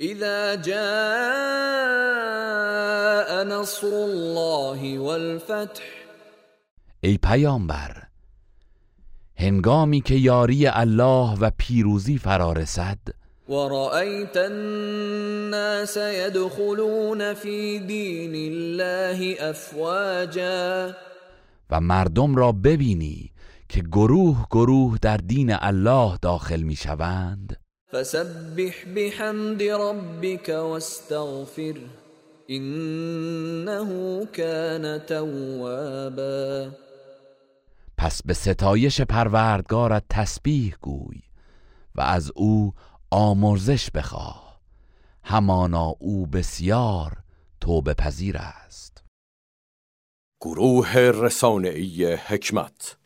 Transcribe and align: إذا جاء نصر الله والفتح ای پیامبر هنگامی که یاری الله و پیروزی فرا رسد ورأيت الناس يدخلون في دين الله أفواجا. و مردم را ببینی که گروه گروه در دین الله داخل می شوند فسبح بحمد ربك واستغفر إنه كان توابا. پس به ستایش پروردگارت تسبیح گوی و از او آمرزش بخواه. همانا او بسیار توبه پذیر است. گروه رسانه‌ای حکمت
إذا 0.00 0.54
جاء 0.54 0.80
نصر 3.44 3.86
الله 3.86 4.98
والفتح 4.98 5.82
ای 7.00 7.18
پیامبر 7.18 8.02
هنگامی 9.36 10.00
که 10.00 10.14
یاری 10.14 10.66
الله 10.66 11.38
و 11.40 11.50
پیروزی 11.58 12.18
فرا 12.18 12.52
رسد 12.52 12.98
ورأيت 13.48 14.36
الناس 14.36 15.96
يدخلون 15.96 17.34
في 17.34 17.78
دين 17.78 18.34
الله 18.34 19.36
أفواجا. 19.50 20.94
و 21.70 21.80
مردم 21.80 22.36
را 22.36 22.52
ببینی 22.52 23.30
که 23.68 23.80
گروه 23.80 24.46
گروه 24.50 24.98
در 25.02 25.16
دین 25.16 25.52
الله 25.52 26.18
داخل 26.22 26.62
می 26.62 26.76
شوند 26.76 27.49
فسبح 27.92 28.84
بحمد 28.96 29.62
ربك 29.62 30.48
واستغفر 30.48 31.80
إنه 32.50 34.24
كان 34.26 35.06
توابا. 35.06 36.70
پس 37.98 38.22
به 38.22 38.34
ستایش 38.34 39.00
پروردگارت 39.00 40.04
تسبیح 40.08 40.76
گوی 40.80 41.22
و 41.94 42.00
از 42.00 42.32
او 42.34 42.74
آمرزش 43.10 43.90
بخواه. 43.90 44.60
همانا 45.24 45.94
او 45.98 46.26
بسیار 46.26 47.16
توبه 47.60 47.94
پذیر 47.94 48.36
است. 48.36 49.04
گروه 50.40 50.96
رسانه‌ای 50.96 52.14
حکمت 52.14 52.96